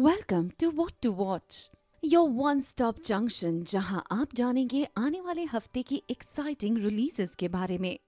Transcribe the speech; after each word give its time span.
Welcome 0.00 0.48
to 0.48 0.70
what 0.70 0.92
to 1.02 1.12
watch 1.12 1.70
your 2.04 2.30
one 2.30 2.60
stop 2.60 2.96
junction 3.06 3.62
जहाँ 3.62 4.04
आप 4.10 4.28
जानेंगे 4.34 4.86
आने 4.96 5.20
वाले 5.20 5.44
हफ़्ते 5.44 5.82
की 5.82 6.02
एक्साइटिंग 6.10 6.78
रिलीजेस 6.78 7.34
के 7.34 7.48
बारे 7.48 7.78
में। 7.78 7.98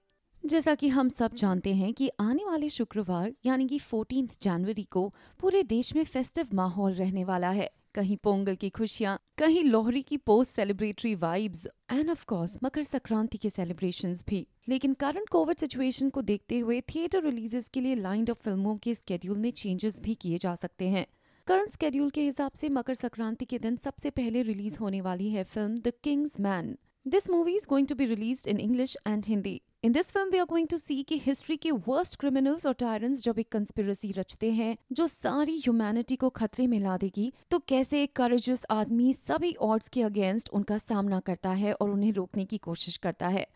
जैसा 0.45 0.75
कि 0.75 0.87
हम 0.87 1.09
सब 1.09 1.33
जानते 1.33 1.73
हैं 1.73 1.93
कि 1.93 2.09
आने 2.19 2.45
वाले 2.45 2.69
शुक्रवार, 2.69 3.33
यानी 3.45 3.67
कि 3.67 3.79
14 3.79 4.29
जनवरी 4.41 4.83
को 4.83 5.13
पूरे 5.39 5.63
देश 5.63 5.95
में 5.95 6.03
फेस्टिव 6.03 6.47
माहौल 6.53 6.93
रहने 6.93 7.23
वाला 7.23 7.49
है। 7.49 7.71
कहीं 7.95 8.17
पोंगल 8.17 8.55
की 8.55 8.69
खुशियाँ, 8.69 9.19
कहीं 9.37 9.63
लोहरी 9.63 10.01
की 10.01 10.17
post 10.17 10.51
celebratory 10.51 11.15
vibes 11.15 11.67
and 11.91 12.09
of 12.09 12.25
course 12.25 12.57
Makar 12.63 12.83
Sankranti 12.83 13.37
के 13.37 13.49
सेलिब्रेशंस 13.49 14.25
भी। 14.27 14.47
लेकिन 14.69 14.93
करंट 14.93 15.29
कोविड 15.29 15.57
सिचुएशन 15.57 16.09
को 16.09 16.21
देखते 16.21 16.59
हुए 16.59 16.81
थिएटर 16.81 17.23
रिलीजेस 17.23 17.69
के 17.69 17.81
लिए 17.81 17.95
लाइन 17.95 18.25
ऑफ़ 18.31 18.37
फ़िल्मों 18.37 18.77
के 18.77 18.95
स्केड्यूल 18.95 19.37
में 19.37 19.51
चेंजेस 19.51 20.01
भी 20.01 20.15
किए 20.15 20.37
जा 20.37 20.55
सकते 20.55 20.87
हैं। 20.87 21.07
करंट 21.47 21.71
स्केड्यूल 21.71 22.09
के 22.09 22.21
हिसाब 22.21 22.51
से 22.55 22.67
मकर 22.69 22.93
संक्रांति 22.93 23.45
के 23.45 23.57
दिन 23.59 23.75
सबसे 23.75 24.09
पहले 24.09 24.41
रिलीज़ 24.41 24.77
होने 24.77 25.01
वाली 25.01 25.29
है 25.29 25.43
film 25.43 25.75
the 25.77 25.91
King's 26.03 26.39
man 26.39 26.77
this 27.05 27.29
movie 27.29 27.55
is 27.55 27.65
going 27.69 27.87
to 27.87 27.95
be 27.95 28.05
release 28.05 28.47
in 28.49 28.59
English 28.59 28.95
and 29.07 29.25
Hindi 29.25 29.61
in 29.83 29.91
this 29.91 30.11
film 30.11 30.29
we 30.29 30.37
are 30.37 30.45
going 30.45 30.67
to 30.67 30.77
see 30.77 31.01
कि 31.03 31.17
हिस्ट्री 31.17 31.57
के 31.57 31.71
वर्स्ट 31.87 32.19
क्रिमिनल्स 32.19 32.65
और 32.65 32.73
टायरेंट्स 32.73 33.23
जब 33.23 33.39
एक 33.39 33.51
कंस्पिरेसी 33.51 34.11
रचते 34.11 34.51
हैं, 34.51 34.77
जो 34.91 35.07
सारी 35.07 35.57
ह्यूमैनिटी 35.57 36.15
को 36.15 36.29
खतरे 36.29 36.67
में 36.67 36.79
ला 36.79 36.97
देगी 36.97 37.31
तो 37.51 37.59
कैसे 37.59 38.03
एक 38.03 38.15
करेजस 38.15 38.65
आदमी 38.71 39.13
सभी 39.13 39.53
ऑर्ड्स 39.61 39.89
के 39.89 40.03
अगेंस्ट 40.03 40.49
उनका 40.49 40.77
सामना 40.77 41.19
करता 41.19 41.49
है 41.49 41.73
और 41.73 41.89
उन्हें 41.89 42.13
रोकने 42.13 42.45
की 42.45 42.57
कोशिश 42.57 42.97
करता 42.97 43.27
है। 43.27 43.47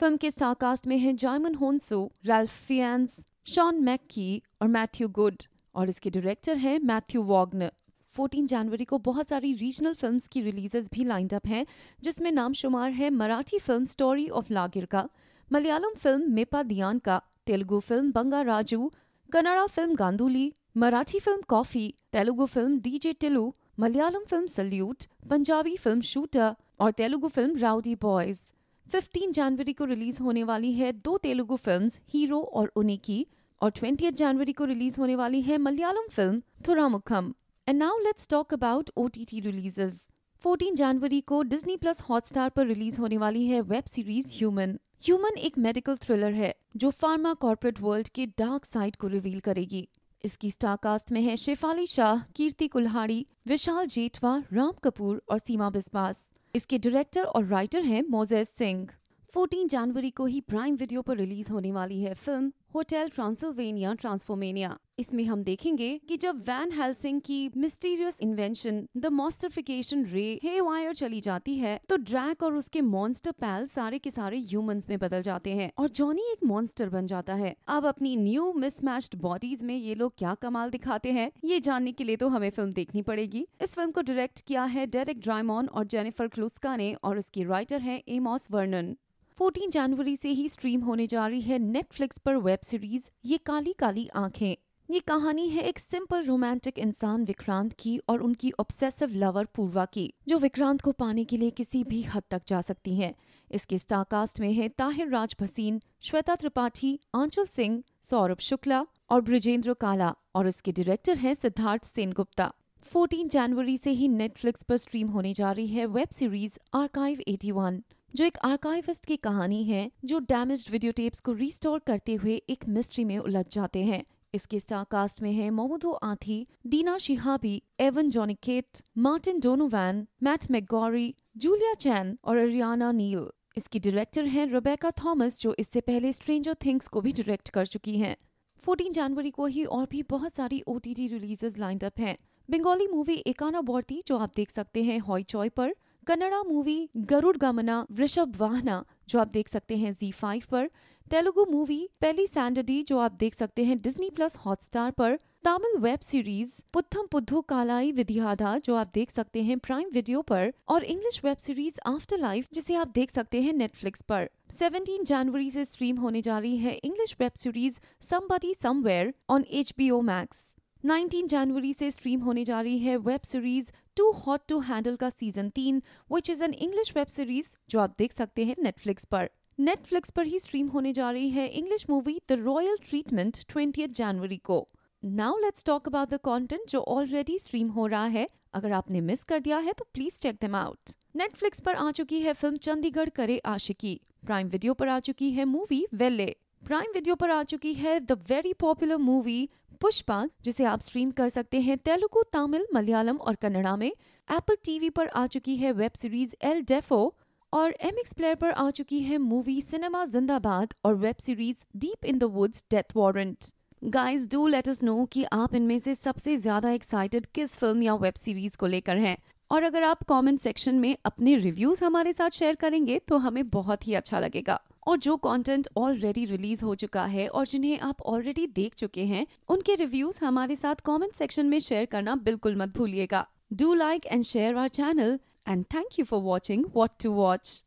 फ़िल्म 0.00 0.16
के 0.16 0.30
स्टारकास्ट 0.30 0.86
में 0.86 0.98
है 0.98 1.12
Djimon 1.16 1.54
Hounsou 1.54 2.10
Ralph 2.26 2.66
Fiennes 2.66 3.24
Sean 3.46 3.82
McKee 3.82 4.42
और 4.62 4.68
मैथ्यू 4.68 5.08
गुड 5.08 5.42
और 5.76 5.88
इसके 5.88 6.10
डायरेक्टर 6.10 6.56
हैं 6.56 6.78
मैथ्यू 6.82 7.22
वॉगनर 7.22 7.72
14 8.14 8.46
जनवरी 8.46 8.84
को 8.84 8.98
बहुत 8.98 9.28
सारी 9.28 9.52
रीजनल 9.54 9.94
फिल्म्स 9.94 10.26
की 10.28 10.40
रिलीजेस 10.42 10.88
भी 10.92 11.04
लाइंड 11.04 11.34
अप 11.34 11.46
हैं, 11.46 11.64
जिसमें 12.02 12.30
नाम 12.32 12.52
शुमार 12.52 12.90
है 12.90 13.10
Marathi 13.12 13.58
film 13.58 13.84
story 13.84 14.28
of 14.30 14.52
Lagir 14.52 14.84
का, 14.84 15.08
मलयालम 15.48 15.94
फ़िल्म 15.96 16.32
मेपा 16.32 16.62
दियान 16.62 16.98
का, 16.98 17.20
Telugu 17.46 17.80
film 17.80 18.12
Bangarraju 18.42 18.90
Kannada 19.32 19.66
film 19.66 19.94
Gandhuli 19.94 20.52
Marathi 20.76 21.18
film 21.18 21.42
coffee 21.48 21.92
Telugu 22.12 22.46
film 22.46 22.78
DJ 22.80 23.12
Tillu 23.20 23.52
Malayalam 23.80 24.24
film 24.24 24.46
salute 24.46 25.04
Punjabi 25.30 25.76
film 25.76 26.00
shooter 26.10 26.54
और 26.80 26.90
तेलुगु 26.92 27.28
फ़िल्म 27.28 27.58
राउडी 27.58 27.94
बॉयज़ 28.02 28.40
15 28.86 29.32
जनवरी 29.32 29.72
को 29.72 29.84
रिलीज़ 29.84 30.20
होने 30.22 30.42
वाली 30.44 30.72
है 30.72 30.92
दो 31.04 31.16
तेलुगु 31.18 31.56
फिल्म्स 31.56 31.98
हीरो 32.08 32.40
और 32.40 32.72
उनिकी 32.76 33.26
और 33.62 33.70
ट्वेंटी 33.70 34.10
जनवरी 34.10 34.52
को 34.52 34.64
रिलीज़ 34.64 34.96
होने 34.98 35.16
वाली 35.16 35.42
है 35.42 35.58
Malayalam 35.58 36.08
film 36.10 36.42
Thuramukham. 36.68 37.32
And 37.68 37.78
now 37.78 37.98
let's 37.98 38.28
talk 38.28 38.54
about 38.54 38.90
O 38.96 39.08
T 39.08 39.24
T 39.24 39.40
releases 39.40 40.08
14 40.44 40.74
जनवरी 40.74 41.20
को 41.20 41.42
डिज्नी 41.42 41.76
प्लस 41.76 42.00
हॉटस्टार 42.00 42.50
पर 42.50 42.66
रिलीज़ 42.66 43.00
होने 43.00 43.16
वाली 43.18 43.46
है 43.46 43.60
वेब 43.60 43.84
सीरीज़ 43.84 44.34
ह्यूमन 44.34 44.78
ह्यूमन 45.04 45.36
एक 45.38 45.58
मेडिकल 45.58 45.96
थ्रिलर 45.96 46.32
है, 46.32 46.54
जो 46.76 46.90
फार्मा 46.90 47.32
कॉर्पोरेट 47.34 47.80
वर्ल्ड 47.80 48.08
के 48.08 48.26
डार्क 48.26 48.64
साइड 48.64 48.96
को 48.96 49.06
रिवील 49.06 49.40
करेगी। 49.40 49.88
इसकी 50.24 50.50
स्टारकास्ट 50.50 51.12
में 51.12 51.20
है 51.22 51.36
शेफाली 51.36 51.86
शाह, 51.86 52.22
कीर्ति 52.36 52.68
कुल्हाड़ी, 52.68 53.26
विशाल 53.46 53.86
जेठवा, 53.86 54.42
राम 54.52 54.72
कपूर 54.84 55.22
और 55.28 55.38
सीमा 55.38 55.70
बिस्वास। 55.70 56.30
इसके 56.54 56.78
डायरेक्टर 56.78 57.24
और 57.24 57.44
राइटर 57.44 57.84
हैं 57.84 58.02
मोजेस 58.10 58.54
सिंह 58.58 58.88
14 59.36 59.66
जनवरी 59.68 60.10
को 60.10 60.26
ही 60.26 60.40
प्राइम 60.40 60.74
वीडियो 60.76 61.00
पर 61.02 61.16
रिलीज़ 61.16 61.50
होने 61.52 61.70
वाली 61.72 62.00
है 62.00 62.12
फ़िल्म 62.14 62.52
होटल 62.74 63.08
ट्रांसिल्वेनिया 63.08 63.92
ट्रांसफॉर्मेनिया 63.94 64.76
इसमें 64.98 65.22
हम 65.24 65.42
देखेंगे 65.44 65.88
कि 66.08 66.16
जब 66.16 66.38
वैन 66.40 66.72
हेल्सिंग 66.72 67.20
की 67.20 67.50
mysterious 67.56 68.18
invention 68.22 68.82
the 68.96 69.06
monsterfication 69.12 70.04
ray 70.06 70.24
haywire 70.60 70.94
चली 70.94 71.20
जाती 71.20 71.54
है 71.56 71.78
तो 71.88 71.96
ड्रैक 71.96 72.42
और 72.42 72.54
उसके 72.56 72.80
मॉन्स्टर 72.80 73.32
पैल 73.40 73.66
सारे 73.66 73.98
के 73.98 74.10
सारे 74.10 74.38
ह्यूमंस 74.40 74.88
में 74.90 74.98
बदल 74.98 75.22
जाते 75.22 75.54
हैं 75.54 75.70
और 75.78 75.88
जॉनी 75.90 76.30
एक 76.32 76.44
मॉन्स्टर 76.46 76.88
बन 76.88 77.06
जाता 77.06 77.34
है। 77.34 77.54
अब 77.68 77.86
अपनी 77.86 78.16
न्यू 78.16 78.52
मिसमैच्ड 78.56 79.20
बॉडीज 79.20 79.62
में 79.62 79.76
ये 79.76 79.94
लोग 79.94 80.12
क्या 80.18 80.34
कमाल 80.42 80.70
दिखाते 80.70 81.12
हैं, 81.12 81.30
ये 81.44 81.60
जानने 81.60 81.92
के 81.92 82.04
लिए 82.04 82.16
तो 82.16 82.28
हमें 82.28 82.50
फ़िल्म 82.50 82.72
देखनी 82.72 83.02
पड़ेगी। 83.04 83.46
इस 83.62 83.74
फ़िल्म 83.74 83.90
को 83.90 84.02
डायरेक्ट 84.02 84.40
किया 84.46 84.64
है 84.66 84.86
डेरिक 84.88 85.20
ड्राइमॉन 85.20 85.68
और 85.68 85.86
जेनिफर 85.86 86.28
क्लूस्का 86.28 86.76
ने 86.76 86.94
और 86.94 87.18
इसकी 87.18 87.44
राइटर 87.46 87.80
है 87.80 88.02
एमॉस 88.08 88.48
वर्नन 88.50 88.96
14 89.38 89.70
जनवरी 89.70 90.14
से 90.16 90.28
ही 90.28 90.48
स्ट्रीम 90.48 90.80
होने 90.80 91.06
जा 91.06 91.26
रही 91.26 91.40
है 91.40 91.58
नेटफ्लिक्स 91.58 92.18
पर 92.18 92.36
वेब 92.36 92.58
सीरीज़ 92.64 93.08
ये 93.24 93.38
काली 93.38 93.72
काली 93.72 94.06
आँखें। 94.16 94.56
ये 94.88 95.00
कहानी 95.00 95.48
है 95.48 95.62
एक 95.62 95.78
सिंपल 95.78 96.22
रोमांटिक 96.24 96.78
इंसान 96.78 97.24
विक्रांत 97.24 97.72
की 97.72 97.96
और 98.08 98.20
उनकी 98.20 98.52
ऑब्सेसिव 98.60 99.10
लवर 99.14 99.44
पूर्वा 99.44 99.84
की, 99.84 100.12
जो 100.28 100.38
विक्रांत 100.38 100.80
को 100.80 100.92
पाने 100.92 101.24
के 101.24 101.36
लिए 101.36 101.50
किसी 101.50 101.82
भी 101.84 102.02
हद 102.02 102.22
तक 102.30 102.42
जा 102.46 102.60
सकती 102.60 102.96
हैं। 102.96 103.14
इसके 103.50 103.78
स्टारकास्ट 103.78 104.40
में 104.40 104.52
है 104.52 104.68
ताहिर 104.68 105.08
राज 105.08 105.34
भसीन 105.40 105.80
श्वेता 106.00 106.34
त्रिपाठी, 106.34 106.98
आंचल 107.14 107.44
सिंह, 107.46 107.82
सौरभ 108.02 108.38
शुक्ला 108.38 108.84
और 109.10 109.20
ब्रजेंद्र 109.20 109.74
काला 109.74 110.14
और 110.34 110.48
इसके 110.48 110.72
डायरेक्टर 110.72 111.16
हैं 111.16 111.34
सिद्धार्थ 111.34 111.84
सेन 111.84 112.12
गुप्ता 112.12 112.52
14 112.86 113.28
जनवरी 113.28 113.76
से 113.78 113.90
ही 113.90 114.08
नेटफ्लिक्स 114.08 114.62
पर 114.62 114.76
स्ट्रीम 114.76 115.08
होने 115.08 115.32
जा 115.32 115.52
रही 115.52 115.66
है 115.66 115.86
वेब 115.86 116.08
सीरीज़ 116.12 116.58
आर्काइव 116.74 117.22
81 117.28 117.80
जो 118.16 118.24
एक 118.24 118.36
आर्काइविस्ट 118.44 119.06
की 119.06 119.16
कहानी 119.16 119.64
है, 119.64 119.90
जो 120.04 120.18
डैमेज्ड 120.18 120.70
वीडियो 120.72 120.92
टेप्स 120.92 121.20
को 121.20 121.32
रिस्टोर 121.32 121.78
करते 121.78 122.14
हुए 122.14 122.42
एक 122.48 122.64
मिस्ट्री 122.68 123.04
में 123.04 123.18
उलझ 123.18 123.44
जाते 123.52 123.82
हैं। 123.84 124.04
इसके 124.34 124.60
स्टार 124.60 124.84
कास्ट 124.90 125.22
में 125.22 125.32
है 125.32 125.50
Mamoudou 125.50 125.90
Athie 125.90 126.46
Dina 126.66 126.98
Shihabi, 126.98 127.62
Evan 127.80 128.10
Jonigkeit, 128.10 128.66
Martin 128.98 129.40
Donovan, 129.40 130.06
Matt 130.22 130.50
McGorry, 130.50 131.14
Julia 131.36 131.74
Chan 131.74 132.18
और 132.24 132.36
अरियाना 132.36 132.92
नील। 132.92 133.28
इसकी 133.56 133.78
डायरेक्टर 133.78 134.24
हैं 134.24 134.46
रोबेका 134.46 134.90
थॉमस 134.90 135.40
जो 135.40 135.54
इससे 135.58 135.80
पहले 135.80 136.12
स्ट्रेंजर 136.12 136.54
थिंग्स 136.54 136.88
को 136.88 137.00
भी 137.00 137.12
डायरेक्ट 137.12 137.48
कर 137.48 137.66
चुकी 137.66 137.98
हैं। 137.98 138.16
14 138.62 138.92
जनवरी 138.92 139.30
को 139.30 139.46
ही 139.46 139.64
और 139.64 139.86
भी 139.90 140.02
बहुत 140.02 140.34
सारी 140.34 140.62
O 140.68 140.78
T 140.78 140.94
T 140.94 141.06
releases 141.06 141.58
lined 141.58 141.84
up 141.84 141.98
हैं। 141.98 142.16
बंगाली 142.50 142.86
मूवी 142.86 143.14
एकाना 143.14 143.60
बॉर्ती, 143.60 144.02
जो 144.06 144.18
आप 144.18 144.32
देख 144.36 144.50
सकते 144.50 144.82
हैं 144.82 144.98
हॉय 144.98 145.22
चॉय 145.22 145.48
पर। 145.48 145.74
कन्नड़ा 146.06 146.42
मूवी 146.42 146.88
गरुड़ 146.96 147.36
गमना 147.36 147.86
वृषभ 147.92 148.36
वाहना 148.38 148.84
जो 149.08 149.18
आप 149.18 149.28
देख 149.28 149.48
सकते 149.48 149.76
हैं 149.76 149.92
जी 149.92 150.10
फाइव 150.10 150.42
पर, 150.50 150.68
तेलुगु 151.10 151.44
मूवी 151.50 151.88
पहली 152.00 152.26
सैंडडी, 152.26 152.82
जो 152.82 152.98
आप 152.98 153.12
देख 153.12 153.34
सकते 153.34 153.64
हैं 153.64 153.78
डिज्नी 153.78 154.10
प्लस 154.10 154.36
हॉटस्टार 154.36 154.90
पर, 154.90 155.16
तमिल 155.44 155.76
वेब 155.78 156.00
सीरीज़ 156.00 156.52
पुथम 156.72 157.06
पुद्धु 157.06 157.40
कालाई 157.40 157.90
विधियाधा, 157.92 158.56
जो 158.58 158.74
आप 158.74 158.90
देख 158.94 159.10
सकते 159.10 159.42
हैं 159.42 159.58
प्राइम 159.58 159.88
वीडियो 159.94 160.22
पर, 160.22 160.52
और 160.68 160.84
English 160.84 161.20
web 161.24 161.36
series 161.36 161.78
After 161.86 162.18
Life 162.18 162.48
जिसे 162.52 162.74
आप 162.74 162.92
देख 162.94 163.10
सकते 163.10 163.40
हैं 163.42 163.52
नेटफ्लिक्स 163.52 164.02
पर। 164.02 164.28
17 164.52 165.04
जनवरी 165.04 165.50
से 165.50 165.64
स्ट्रीम 165.64 165.96
होने 165.96 166.20
जा 166.20 166.38
रही 166.38 166.56
है 166.58 166.74
English 166.74 167.16
web 167.20 167.32
series 167.36 167.80
Somebody 168.00 168.54
Somewhere 168.54 169.12
on 169.28 169.44
H 169.50 169.74
Max 169.80 170.54
19 170.86 171.26
जनवरी 171.26 171.72
से 171.72 171.90
स्ट्रीम 171.90 172.20
होने 172.20 172.44
जा 172.44 172.60
रही 172.60 172.78
है 172.78 172.96
web 172.96 173.20
series 173.20 173.70
Too 173.96 174.10
Hot 174.16 174.40
to 174.48 174.58
Handle 174.58 174.96
का 174.96 175.08
सीज़न 175.10 175.48
तीन 175.50 175.82
which 176.12 176.30
is 176.30 176.44
an 176.44 176.52
English 176.54 176.92
web 176.96 177.06
series 177.06 177.48
जो 177.70 177.80
आप 177.80 177.94
देख 177.98 178.12
सकते 178.12 178.44
हैं 178.44 178.54
नेटफ्लिक्स 178.62 179.04
पर। 179.04 179.28
नेटफ्लिक्स 179.58 180.10
पर 180.10 180.26
ही 180.26 180.38
स्ट्रीम 180.38 180.68
होने 180.68 180.92
जा 180.92 181.10
रही 181.10 181.30
है 181.30 181.48
English 181.48 181.86
movie 181.90 182.18
The 182.28 182.38
Royal 182.42 182.76
Treatment 182.82 183.38
twenty 183.48 183.86
January 183.88 184.36
को। 184.44 184.68
Now 185.02 185.38
let's 185.38 185.64
talk 185.64 185.88
about 185.88 186.08
the 186.08 186.20
content 186.24 186.68
जो 186.68 186.80
ऑलरेडी 186.88 187.38
स्ट्रीम 187.38 187.68
हो 187.70 187.86
रहा 187.86 188.06
है। 188.06 188.28
अगर 188.54 188.72
आपने 188.72 189.00
मिस 189.00 189.24
कर 189.24 189.40
दिया 189.40 189.58
है 189.58 189.72
तो 189.72 189.86
please 189.94 190.20
check 190.20 190.38
them 190.40 190.56
out 190.56 190.96
Netflix 191.16 191.60
पर 191.60 191.74
आ 191.74 191.90
चुकी 191.90 192.20
है 192.20 192.32
फ़िल्म 192.34 192.56
चंडीगढ़ 192.58 193.08
करे 193.10 193.38
आशिकी। 193.48 194.00
प्राइम 194.26 194.48
वीडियो 194.48 194.74
पर 194.74 194.88
आ 194.88 195.00
चुकी 195.00 195.30
है 195.30 195.44
मूवी 195.46 195.86
वेले 195.94 196.34
प्राइम 196.64 196.92
वीडियो 196.94 197.14
पर 197.14 197.30
आ 197.30 197.42
चुकी 197.44 197.72
है 197.74 197.98
the 198.00 198.12
very 198.28 198.52
popular 198.52 198.96
movie 198.98 199.48
Pushpa 199.76 200.24
जिसे 200.44 200.64
आप 200.64 200.80
स्ट्रीम 200.80 201.10
कर 201.12 201.28
सकते 201.28 201.60
हैं 201.60 201.76
तेलुगु, 201.78 202.22
तमिल, 202.32 202.66
मलयालम 202.74 203.16
और 203.18 203.34
कन्नड़ा 203.34 203.76
में। 203.76 203.88
एप्पल 203.88 204.56
टीवी 204.64 204.90
पर 204.90 205.08
आ 205.08 205.26
चुकी 205.28 205.56
है 205.56 205.72
वेब 205.74 205.92
सीरीज़ 205.96 206.34
एल 206.44 206.62
डेफो 206.64 207.14
और 207.52 207.74
एम 207.82 207.98
एक्स 207.98 208.12
प्लेयर 208.12 208.34
पर 208.36 208.50
आ 208.52 208.70
चुकी 208.72 209.00
है 209.00 209.18
मूवी 209.20 209.60
सिनेमा 209.60 210.04
जिंदाबाद 210.06 210.74
और 210.84 210.94
web 210.96 211.16
series 211.20 211.64
Deep 211.76 212.04
in 212.04 212.18
the 212.18 212.24
Woods 212.32 212.64
Death 212.70 212.96
Warrant 212.96 213.46
guys 213.82 214.28
do 214.30 214.46
let 214.46 214.68
us 214.68 214.82
know 214.82 215.04
कि 215.04 215.24
आप 215.32 215.54
इनमें 215.54 215.78
से 215.78 215.94
सबसे 215.94 216.36
ज़्यादा 216.36 216.70
एक्साइटेड 216.70 217.26
किस 217.34 217.56
फ़िल्म 217.56 217.82
या 217.82 217.94
वेब 217.96 218.14
सीरीज़ 218.16 218.56
को 218.56 218.66
लेकर 218.66 218.96
हैं। 218.98 219.16
और 219.50 219.62
अगर 219.62 219.82
आप 219.82 220.02
कमेंट 220.08 220.40
सेक्शन 220.40 220.74
में 220.74 220.96
अपने 221.04 221.34
रिव्यूज़ 221.36 221.84
हमारे 221.84 222.12
साथ 222.12 222.30
शेयर 222.32 222.54
करेंगे 222.54 222.98
तो 222.98 223.16
हमें 223.18 223.48
बहुत 223.50 223.86
ही 223.88 223.94
अच्छा 223.94 224.20
लगेगा। 224.20 224.60
और 224.86 224.96
जो 224.98 225.16
कंटेंट 225.16 225.68
ऑलरेडी 225.76 226.24
रिलीज़ 226.24 226.64
हो 226.64 226.74
चुका 226.74 227.04
है 227.04 227.26
और 227.28 227.46
जिन्हें 227.46 227.78
आप 227.80 228.02
ऑलरेडी 228.02 228.46
देख 228.46 228.74
चुके 228.74 229.04
हैं, 229.04 229.26
उनके 229.48 229.74
रिव्यूज़ 229.74 230.18
हमारे 230.24 230.56
साथ 230.56 230.74
कमेंट 230.84 231.12
सेक्शन 231.12 231.46
में 231.46 231.58
शेयर 231.58 231.84
करना 231.86 232.14
बिल्कुल 232.24 232.56
मत 232.56 232.76
भूलिएगा। 232.76 233.26
Do 233.52 233.72
like 233.74 234.06
and 234.06 234.22
share 234.24 234.56
our 234.56 234.68
channel 234.70 235.18
and 235.48 235.64
thank 235.74 235.98
you 235.98 236.04
for 236.04 236.20
watching 236.20 236.64
What 236.74 236.90
to 237.02 237.12
Watch 237.12 237.62